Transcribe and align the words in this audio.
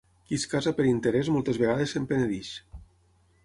Qui 0.29 0.37
es 0.39 0.45
casa 0.53 0.73
per 0.79 0.85
interès 0.93 1.29
moltes 1.37 1.61
vegades 1.65 1.95
se'n 1.97 2.11
penedeix. 2.13 2.53